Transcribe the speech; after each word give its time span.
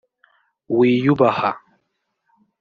wiyubaha 0.77 1.51